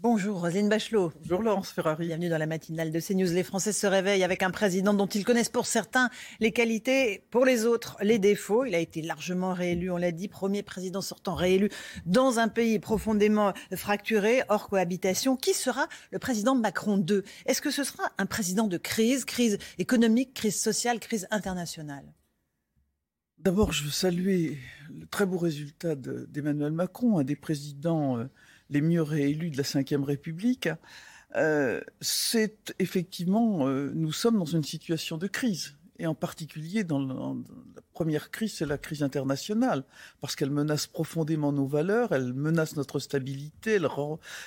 [0.00, 1.12] Bonjour Roselyne Bachelot.
[1.22, 2.06] Bonjour Laurence Ferrari.
[2.06, 3.32] Bienvenue dans la matinale de CNews.
[3.32, 6.08] Les Français se réveillent avec un président dont ils connaissent pour certains
[6.38, 8.64] les qualités, pour les autres les défauts.
[8.64, 11.68] Il a été largement réélu, on l'a dit, premier président sortant réélu
[12.06, 15.36] dans un pays profondément fracturé, hors cohabitation.
[15.36, 19.58] Qui sera le président Macron II Est-ce que ce sera un président de crise, crise
[19.78, 22.04] économique, crise sociale, crise internationale?
[23.38, 24.58] D'abord, je veux saluer
[24.96, 28.18] le très beau résultat d'Emmanuel Macron, un des présidents...
[28.18, 28.26] Euh,
[28.70, 30.68] les mieux réélus de la Ve République,
[31.36, 35.74] euh, c'est effectivement, euh, nous sommes dans une situation de crise.
[36.00, 39.82] Et en particulier, dans, la première crise, c'est la crise internationale,
[40.20, 43.88] parce qu'elle menace profondément nos valeurs, elle menace notre stabilité, elle,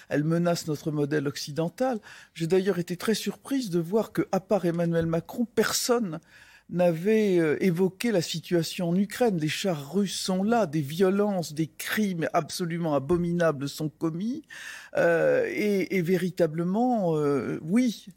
[0.08, 2.00] elle menace notre modèle occidental.
[2.34, 6.22] J'ai d'ailleurs été très surprise de voir que, à part Emmanuel Macron, personne
[6.72, 9.38] n'avait euh, évoqué la situation en Ukraine.
[9.38, 14.44] Les chars russes sont là, des violences, des crimes absolument abominables sont commis.
[14.98, 18.08] Euh, et, véritablement, euh, oui,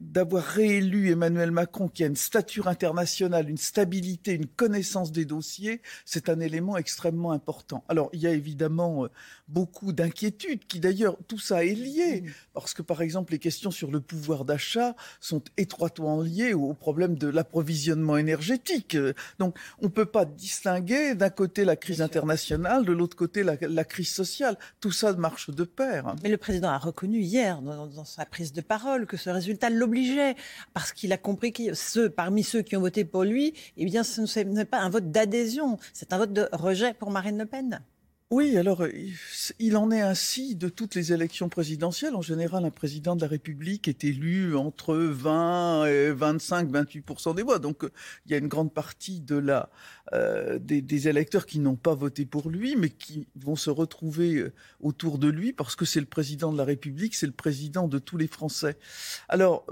[0.00, 5.82] d'avoir réélu Emmanuel Macron, qui a une stature internationale, une stabilité, une connaissance des dossiers,
[6.04, 7.84] c'est un élément extrêmement important.
[7.88, 9.06] Alors, il y a évidemment
[9.48, 13.90] beaucoup d'inquiétudes, qui d'ailleurs, tout ça est lié, parce que par exemple, les questions sur
[13.90, 18.96] le pouvoir d'achat sont étroitement liées au problème de l'approvisionnement énergétique.
[19.38, 23.84] Donc, on ne peut pas distinguer d'un côté la crise internationale, de l'autre côté la,
[23.84, 24.56] crise sociale.
[24.80, 26.14] Tout ça marche de pair.
[26.22, 30.34] Mais le président a reconnu hier, dans, sa prise de parole, que ce résultat l'obligeait,
[30.72, 34.02] parce qu'il a compris que ceux, parmi ceux qui ont voté pour lui, eh bien,
[34.02, 37.80] ce n'est pas un vote d'adhésion, c'est un vote de rejet pour Marine Le Pen.
[38.34, 38.90] Oui, alors euh,
[39.60, 42.16] il en est ainsi de toutes les élections présidentielles.
[42.16, 47.44] En général, un président de la République est élu entre 20 et 25, 28% des
[47.44, 47.60] voix.
[47.60, 47.84] Donc
[48.26, 49.70] il y a une grande partie de la,
[50.14, 54.52] euh, des, électeurs qui n'ont pas voté pour lui, mais qui vont se retrouver euh,
[54.80, 58.00] autour de lui parce que c'est le président de la République, c'est le président de
[58.00, 58.78] tous les Français.
[59.28, 59.64] Alors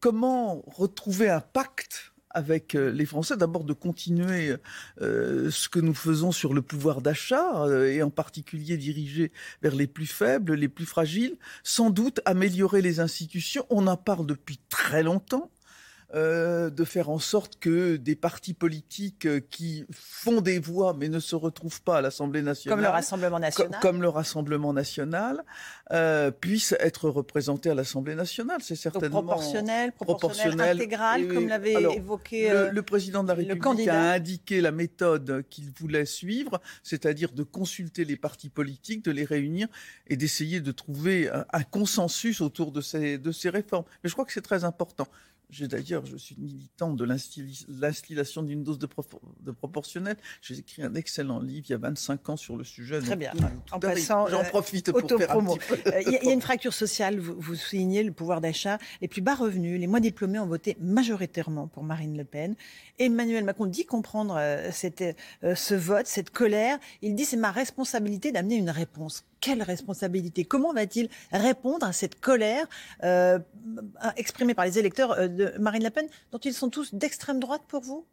[0.00, 4.56] comment retrouver un pacte avec euh, les Français, d'abord de continuer
[5.00, 9.32] euh, ce que nous faisons sur le pouvoir d'achat, euh, et en particulier diriger
[9.62, 13.66] vers les plus faibles, les plus fragiles, sans doute améliorer les institutions.
[13.70, 15.50] On en parle depuis très longtemps.
[16.12, 21.08] Euh, de faire en sorte que des partis politiques euh, qui font des voix mais
[21.08, 25.44] ne se retrouvent pas à l'Assemblée nationale, comme le Rassemblement national, comme le Rassemblement national,
[25.92, 28.58] euh, puissent être représentés à l'Assemblée nationale.
[28.60, 34.10] C'est certainement proportionnel, proportionnel, intégral, comme l'avait évoqué le, le, président de la République a
[34.10, 39.68] indiqué la méthode qu'il voulait suivre, c'est-à-dire de consulter les partis politiques, de les réunir
[40.08, 43.84] et d'essayer de trouver un, un, consensus autour de ces, de ces réformes.
[44.02, 45.06] Mais je crois que c'est très important.
[45.50, 48.86] J'ai d'ailleurs, je suis militant de l'instillation d'une dose de,
[49.52, 50.16] proportionnel.
[50.42, 53.00] J'ai écrit un excellent livre il y a 25 ans sur le sujet.
[53.00, 53.32] Très bien.
[53.72, 55.74] en passant, j'en euh, profite pour faire un petit peu.
[55.86, 57.18] Euh, il y, a une fracture sociale.
[57.18, 58.78] Vous, vous soulignez le pouvoir d'achat.
[59.00, 62.54] Les plus bas revenus, les moins diplômés ont voté majoritairement pour Marine Le Pen.
[62.98, 65.04] Emmanuel Macron dit comprendre euh, cette,
[65.42, 66.78] ce vote, cette colère.
[67.02, 72.20] Il dit c'est ma responsabilité d'amener une réponse quelle responsabilité Comment va-t-il répondre à cette
[72.20, 72.66] colère
[73.02, 73.38] euh,
[74.16, 77.62] exprimée par les électeurs euh, de Marine Le Pen, dont ils sont tous d'extrême droite
[77.68, 78.06] pour vous?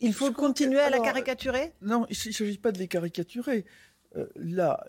[0.00, 1.72] Il faut continuer à la caricaturer?
[1.80, 3.64] Non, il ne s'agit pas de les caricaturer.
[4.16, 4.84] Euh, là,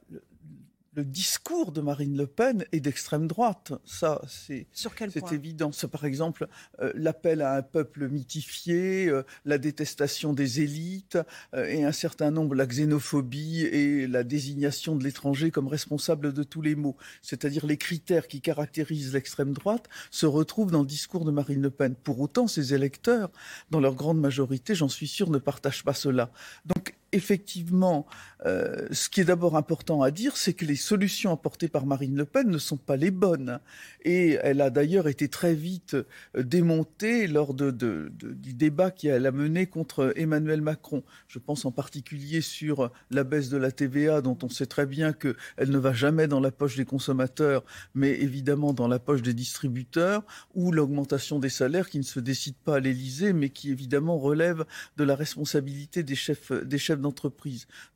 [0.95, 3.73] le discours de Marine Le Pen est d'extrême droite.
[3.85, 5.71] Ça, c'est c'est évident.
[5.71, 6.47] C'est par exemple
[6.81, 11.17] euh, l'appel à un peuple mythifié, euh, la détestation des élites
[11.55, 16.43] euh, et un certain nombre la xénophobie et la désignation de l'étranger comme responsable de
[16.43, 16.95] tous les maux.
[17.21, 21.71] C'est-à-dire les critères qui caractérisent l'extrême droite se retrouvent dans le discours de Marine Le
[21.71, 21.95] Pen.
[21.95, 23.31] Pour autant, ses électeurs,
[23.71, 26.31] dans leur grande majorité, j'en suis sûr, ne partagent pas cela.
[26.65, 28.05] Donc effectivement,
[28.45, 32.15] euh, ce qui est d'abord important à dire, c'est que les solutions apportées par Marine
[32.15, 33.59] Le Pen ne sont pas les bonnes.
[34.03, 39.67] Et elle a d'ailleurs été très vite euh, démontée lors du débat qu'elle a mené
[39.67, 41.03] contre Emmanuel Macron.
[41.27, 45.13] Je pense en particulier sur la baisse de la TVA, dont on sait très bien
[45.13, 47.63] qu'elle ne va jamais dans la poche des consommateurs,
[47.93, 50.23] mais évidemment dans la poche des distributeurs,
[50.55, 54.65] ou l'augmentation des salaires qui ne se décide pas à l'Élysée, mais qui évidemment relève
[54.97, 56.99] de la responsabilité des chefs, des chefs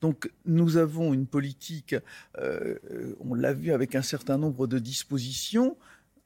[0.01, 1.95] Donc nous avons une politique,
[3.19, 5.77] on l'a vu avec un certain nombre de dispositions.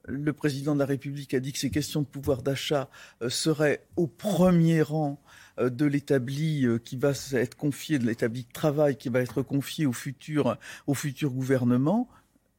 [0.06, 2.89] Le président de la République a dit que ces questions de pouvoir d'achat
[3.30, 5.22] seraient au premier rang
[5.60, 9.94] de l'établi qui va être confié, de l'établi de travail qui va être confié au
[9.94, 10.57] futur
[11.30, 12.10] gouvernement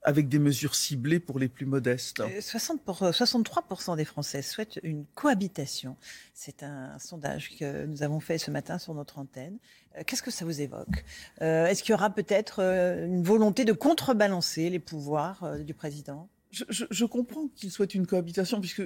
[0.02, 2.22] avec des mesures ciblées pour les plus modestes.
[2.40, 5.96] 60 pour, 63% des Français souhaitent une cohabitation.
[6.34, 9.58] C'est un, sondage que nous avons fait ce matin sur notre antenne.
[9.96, 11.04] Euh, qu'est-ce que ça vous évoque?
[11.40, 16.28] Euh, Est-ce qu'il y aura peut-être euh, une volonté de contrebalancer les pouvoirs du président?
[16.50, 18.82] Je, je, je, comprends qu'ils souhaitent une cohabitation, puisque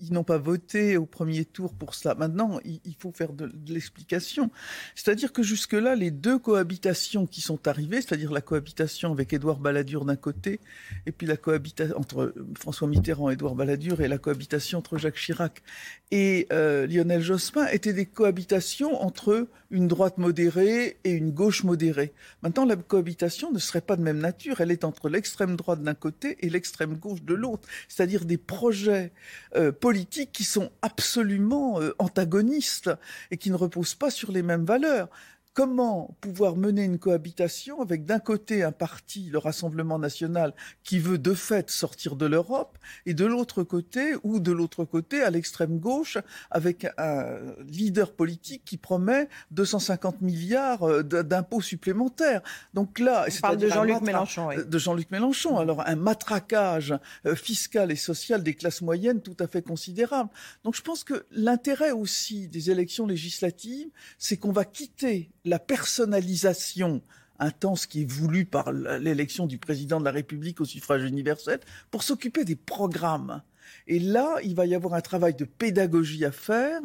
[0.00, 2.14] ils n'ont pas voté au premier tour pour cela.
[2.14, 4.50] Maintenant, il faut faire de, l'explication.
[4.94, 10.04] C'est-à-dire que jusque-là, les deux cohabitations qui sont arrivées, c'est-à-dire la cohabitation avec Édouard Balladur
[10.04, 10.60] d'un côté,
[11.06, 15.16] et puis la cohabitation entre François Mitterrand et Édouard Balladur, et la cohabitation entre Jacques
[15.16, 15.62] Chirac
[16.10, 22.12] et euh, Lionel Jospin, étaient des cohabitations entre une droite modérée et une gauche modérée.
[22.42, 24.60] Maintenant, la cohabitation ne serait pas de même nature.
[24.60, 27.68] Elle est entre l'extrême droite d'un côté et l'extrême gauche de l'autre.
[27.88, 29.12] C'est-à-dire des projets
[29.56, 32.90] euh, politiques qui sont absolument euh, antagonistes
[33.30, 35.08] et qui ne reposent pas sur les mêmes valeurs
[35.58, 41.18] comment pouvoir mener une cohabitation avec d'un côté un parti, le Rassemblement national, qui veut
[41.18, 45.80] de fait sortir de l'Europe, et de l'autre côté, ou de l'autre côté, à l'extrême
[45.80, 46.16] gauche,
[46.52, 52.40] avec un leader politique qui promet 250 milliards euh, d'impôts supplémentaires.
[52.72, 54.50] Donc là, c'est parle de Jean-Luc Mélenchon.
[54.50, 54.64] Oui.
[54.64, 55.58] De Jean-Luc Mélenchon.
[55.58, 56.94] Alors un matraquage
[57.26, 60.30] euh, fiscal et social des classes moyennes tout à fait considérable.
[60.62, 63.88] Donc je pense que l'intérêt aussi des élections législatives,
[64.18, 67.02] c'est qu'on va quitter la personnalisation
[67.38, 71.60] intense qui est voulue par l'élection du président de la République au suffrage universel
[71.90, 73.42] pour s'occuper des programmes.
[73.86, 76.80] Et là, il va y avoir un travail de pédagogie à faire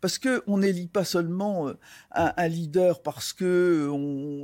[0.00, 1.74] parce que on n'élit pas seulement euh,
[2.10, 3.88] un, leader parce que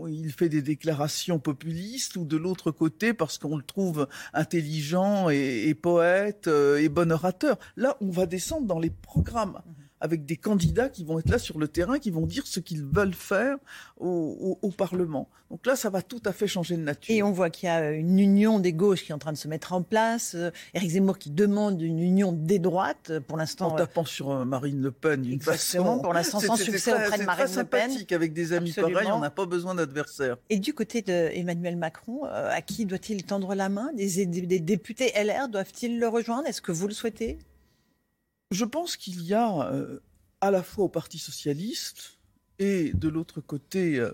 [0.08, 5.74] il fait des déclarations populistes ou de l'autre côté parce qu'on le trouve intelligent et,
[5.74, 7.58] poète euh, et bon orateur.
[7.76, 9.60] Là, on va descendre dans les programmes
[10.00, 12.84] avec des candidats qui vont être là sur le terrain, qui vont dire ce qu'ils
[12.84, 13.56] veulent faire
[13.98, 15.28] au, Parlement.
[15.50, 17.14] Donc là, ça va tout à fait changer de nature.
[17.14, 19.36] Et on voit qu'il y a une union des gauches qui est en train de
[19.36, 20.34] se mettre en place.
[20.34, 23.72] Euh, Éric Zemmour qui demande une union des droites, pour l'instant.
[23.72, 25.98] En tapant sur euh, Marine Le Pen d'une façon.
[25.98, 27.90] pour l'instant sans succès auprès de Marine Le Pen.
[27.90, 30.38] sympathique avec des amis pareils, on n'a pas besoin d'adversaires.
[30.48, 33.90] Et du côté d'Emmanuel Macron, euh, à qui doit-il tendre la main?
[33.94, 36.46] Des, des députés LR doivent-ils le rejoindre?
[36.46, 37.38] Est-ce que vous le souhaitez?
[38.50, 40.00] Je pense qu'il y a euh,
[40.40, 42.18] à la fois au Parti socialiste
[42.58, 44.12] et de l'autre côté euh,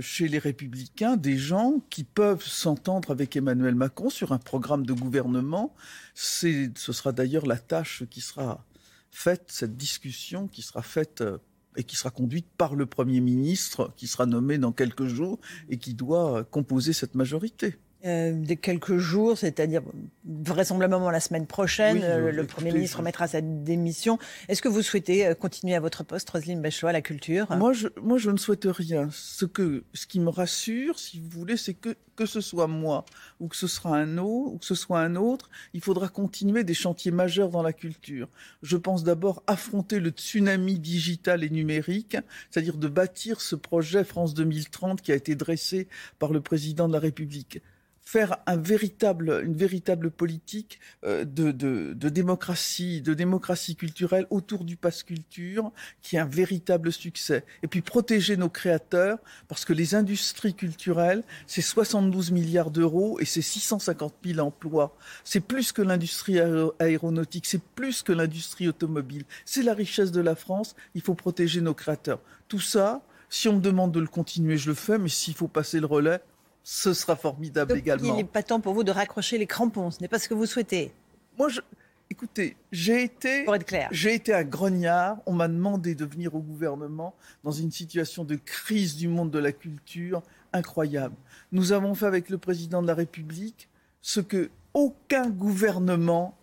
[0.00, 4.92] chez les républicains des gens qui peuvent s'entendre avec Emmanuel Macron sur un programme de
[4.92, 5.74] gouvernement.
[6.14, 8.64] ce sera d'ailleurs la tâche qui sera
[9.10, 11.38] faite, cette discussion qui sera faite euh,
[11.76, 15.38] et qui sera conduite par le Premier ministre, qui sera nommé dans quelques jours
[15.68, 17.78] et qui doit composer cette majorité.
[18.04, 19.82] Euh, de quelques jours, c'est-à-dire
[20.24, 24.20] vraisemblablement la semaine prochaine, euh, le Premier ministre mettra sa démission.
[24.46, 27.48] Est-ce que vous souhaitez euh, continuer à votre poste, Roselyne Bachelot, à la culture?
[27.56, 29.08] Moi je, moi, je ne souhaite rien.
[29.10, 33.04] Ce, que, ce qui me rassure, si vous voulez, c'est que que ce soit moi
[33.40, 36.64] ou que ce sera un autre, ou que ce soit un autre, il faudra continuer
[36.64, 38.28] des chantiers majeurs dans la culture.
[38.62, 42.16] Je pense d'abord affronter le tsunami digital et numérique,
[42.50, 46.92] c'est-à-dire de bâtir ce projet France 2030 qui a été dressé par le président de
[46.92, 47.60] la République
[48.08, 56.24] faire une véritable politique euh, de démocratie culturelle autour du pass culture, qui est un
[56.24, 57.44] véritable succès.
[57.62, 63.26] Et puis protéger nos créateurs, parce que les industries culturelles, c'est 72 milliards d'euros et
[63.26, 64.96] c'est 650 000 emplois.
[65.22, 66.40] C'est plus que l'industrie
[66.78, 69.24] aéronautique, c'est plus que l'industrie automobile.
[69.44, 70.76] C'est la richesse de la France.
[70.94, 72.20] Il faut protéger nos créateurs.
[72.48, 75.48] Tout ça, si on me demande de le continuer, je le fais, mais s'il faut
[75.48, 76.22] passer le relais,
[76.70, 78.04] ce sera formidable également.
[78.04, 80.34] Il n'est pas temps pour vous de raccrocher les crampons, ce n'est pas ce que
[80.34, 80.92] vous souhaitez.
[81.38, 81.62] Moi, je,
[82.10, 83.88] écoutez, j'ai été, pour être clair.
[83.90, 85.16] j'ai été un grognard.
[85.24, 89.38] On m'a demandé de venir au gouvernement dans une situation de crise du monde de
[89.38, 90.22] la culture
[90.52, 91.14] incroyable.
[91.52, 93.70] Nous avons fait avec le président de la République
[94.02, 96.36] ce que aucun gouvernement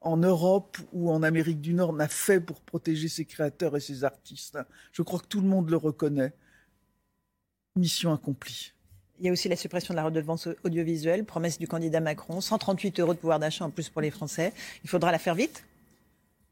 [0.00, 4.02] en Europe ou en Amérique du Nord n'a fait pour protéger ses créateurs et ses
[4.02, 4.58] artistes.
[4.90, 6.32] Je crois que tout le monde le reconnaît.
[7.76, 8.72] Mission accomplie.
[9.22, 12.98] Il y a aussi la suppression de la redevance audiovisuelle, promesse du candidat Macron, 138
[12.98, 14.52] euros de pouvoir d'achat en plus pour les Français.
[14.82, 15.62] Il faudra la faire vite?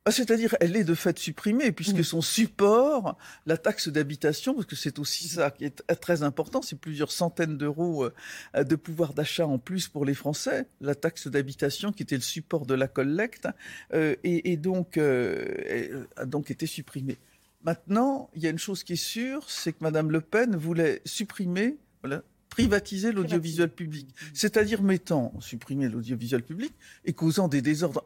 [0.04, 2.04] Ah, c'est-à-dire, elle est de fait supprimée, puisque mmh.
[2.04, 6.78] son support, la taxe d'habitation, parce que c'est aussi ça qui est très important, c'est
[6.78, 11.90] plusieurs centaines d'euros euh, de pouvoir d'achat en plus pour les Français, la taxe d'habitation
[11.90, 13.48] qui était le support de la collecte,
[13.94, 17.18] euh, et, donc, euh, a donc été supprimée.
[17.64, 21.02] Maintenant, il y a une chose qui est sûre, c'est que Mme Le Pen voulait
[21.04, 26.72] supprimer, voilà, privatiser l'audiovisuel public, c'est-à-dire mettant, supprimer l'audiovisuel public
[27.04, 28.04] et causant des désordres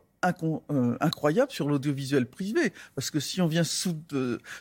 [0.70, 2.72] euh, incroyables sur l'audiovisuel privé.
[2.94, 3.96] Parce que si on vient sous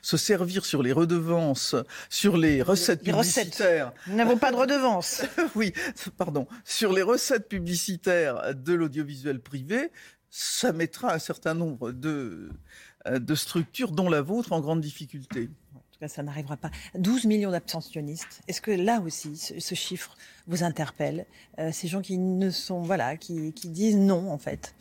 [0.02, 1.76] se servir sur les redevances,
[2.10, 3.94] sur les recettes publicitaires.
[4.08, 5.24] Nous n'avons pas de redevances.
[5.56, 5.74] oui,
[6.18, 6.48] pardon.
[6.66, 9.92] Sur les recettes publicitaires de l'audiovisuel privé,
[10.30, 12.50] ça mettra un certain nombre de,
[13.08, 15.50] euh, de structures, dont la vôtre, en grande difficulté.
[16.04, 16.70] Cas, ça n'arrivera pas.
[16.96, 18.42] 12 millions d'abstentionnistes.
[18.50, 20.18] Est-ce que là aussi, ce, chiffre
[20.48, 21.26] vous interpelle
[21.60, 24.76] euh, Ces gens qui ne sont, voilà, qui, qui disent non, en fait?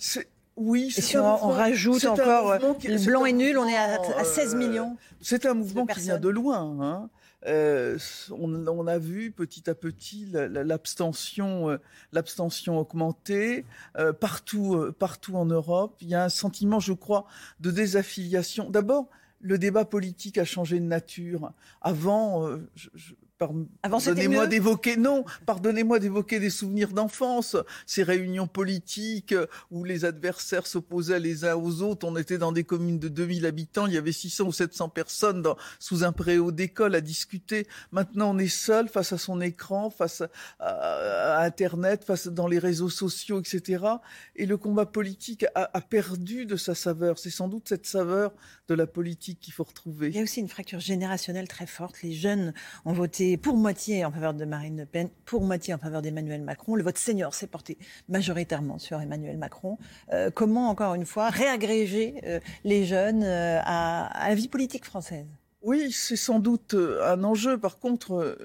[0.56, 4.96] Oui, et si on, rajoute encore le blanc et nul, on est à, 16 millions.
[5.20, 6.80] C'est un mouvement qui vient de loin.
[6.80, 7.10] Hein.
[7.46, 7.98] Euh,
[8.30, 11.76] on, a vu petit à petit l'abstention, euh,
[12.12, 13.64] l'abstention augmenter
[13.96, 15.96] euh, partout, partout en Europe.
[16.00, 17.26] Il y a un sentiment, je crois,
[17.60, 18.70] de désaffiliation.
[18.70, 19.08] D'abord,
[19.42, 21.52] le débat politique a changé de nature.
[21.80, 22.88] Avant, je,
[23.82, 27.56] pardonnez-moi d'évoquer, non, pardonnez-moi d'évoquer des souvenirs d'enfance,
[27.86, 29.34] ces réunions politiques
[29.70, 32.06] où les adversaires s'opposaient les uns aux autres.
[32.06, 35.42] On était dans des communes de 2000 habitants, il y avait 600 ou 700 personnes
[35.78, 37.66] sous un préau d'école à discuter.
[37.90, 40.22] Maintenant, on est seul face à son écran, face
[40.58, 43.84] à, Internet, face dans les réseaux sociaux, etc.
[44.36, 47.18] Et le combat politique a, a perdu de sa saveur.
[47.18, 48.32] C'est sans doute cette saveur
[48.68, 50.08] de la politique qu'il faut retrouver.
[50.08, 52.02] Il y a aussi une fracture générationnelle très forte.
[52.02, 55.78] Les jeunes ont voté pour moitié en faveur de Marine Le Pen, pour moitié en
[55.78, 56.74] faveur d'Emmanuel Macron.
[56.74, 59.78] Le vote senior s'est porté majoritairement sur Emmanuel Macron.
[60.12, 65.26] Euh, comment, encore une fois, réagréger euh, les jeunes euh, à, la vie politique française?
[65.62, 67.56] Oui, c'est sans doute un enjeu.
[67.56, 68.36] Par contre,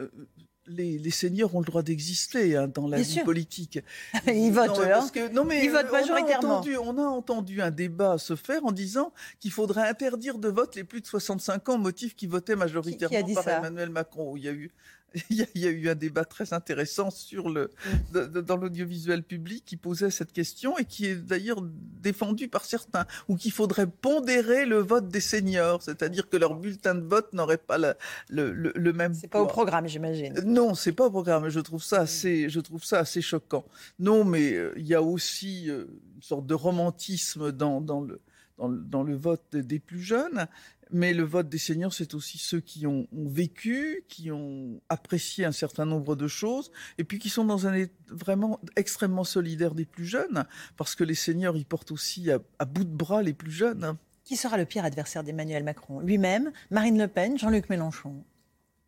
[0.68, 3.80] les, seniors ont le droit d'exister hein, dans la vie politique.
[4.28, 5.30] Ils votent, hein.
[5.32, 6.62] non, mais Ils votent majoritairement.
[6.84, 10.84] On a, entendu, un débat se faire en disant qu'il faudrait interdire de vote les
[10.84, 14.36] plus de 65 ans, motif qui votaient majoritairement par Emmanuel Macron.
[14.36, 14.72] Il y a eu
[15.30, 17.70] il y, a, eu un débat très intéressant sur le,
[18.12, 23.36] dans l'audiovisuel public qui posait cette question et qui est d'ailleurs défendu par certains, ou
[23.36, 27.78] qu'il faudrait pondérer le vote des seniors, c'est-à-dire que leur bulletin de vote n'aurait pas
[27.78, 27.96] le,
[28.30, 29.14] le, le, même.
[29.14, 30.34] C'est pas au programme, j'imagine.
[30.46, 31.50] Non, c'est pas au programme.
[31.50, 33.66] Je trouve ça assez, je trouve ça assez choquant.
[34.00, 35.86] Non, mais euh, il y a aussi euh,
[36.16, 38.20] une sorte de romantisme dans, dans le
[38.58, 40.48] dans, le vote des plus jeunes,
[40.92, 45.52] mais le vote des seniors, c'est aussi ceux qui ont, vécu, qui ont apprécié un
[45.52, 49.86] certain nombre de choses, et puis qui sont dans un état vraiment extrêmement solidaire des
[49.86, 50.46] plus jeunes,
[50.78, 53.98] parce que les seniors, ils portent aussi à, bout de bras les plus jeunes.
[54.24, 56.00] Qui sera le pire adversaire d'Emmanuel Macron?
[56.00, 58.24] Lui-même, Marine Le Pen, Jean-Luc Mélenchon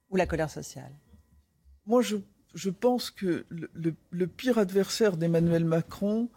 [0.10, 0.92] Ou la colère sociale?
[1.86, 6.30] Moi, je, pense que le pire adversaire d'Emmanuel Macron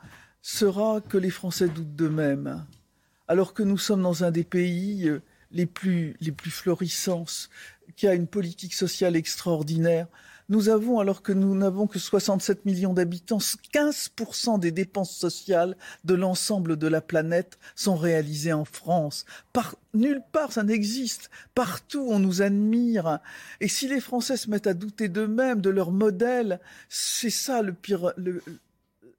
[0.43, 2.67] sera que les Français doutent d'eux-mêmes.
[3.29, 7.27] Alors que nous sommes dans un des pays euh, les plus, les plus florissants,
[7.97, 10.07] qui a une politique sociale extraordinaire.
[10.49, 16.15] Nous avons, alors que nous n'avons que 67 millions d'habitants, 15% des dépenses sociales de
[16.15, 19.25] l'ensemble de la planète sont réalisées en France.
[19.95, 21.31] Nulle part ça n'existe.
[21.55, 23.21] Partout on nous admire.
[23.61, 27.73] Et si les Français se mettent à douter d'eux-mêmes, de leur modèle, c'est ça le
[27.73, 28.43] pire, le,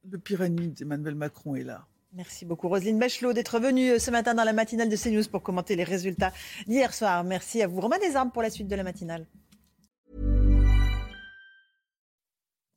[0.09, 1.87] le pire ennemi d'Emmanuel Macron est là.
[2.15, 5.41] Merci beaucoup Roselyne Bachelot d'être venue euh, ce matin dans la matinale de CNews pour
[5.41, 6.31] commenter les résultats
[6.67, 7.23] d'hier soir.
[7.23, 7.81] Merci à vous.
[7.81, 9.25] Romain Desarmes pour la suite de la matinale.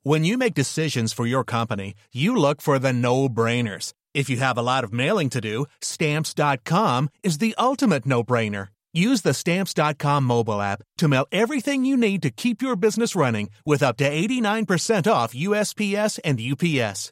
[0.03, 3.93] When you make decisions for your company, you look for the no-brainers.
[4.13, 8.69] If you have a lot of mailing to do, stamps.com is the ultimate no-brainer.
[8.93, 13.49] Use the stamps.com mobile app to mail everything you need to keep your business running
[13.65, 17.11] with up to 89% off USPS and UPS.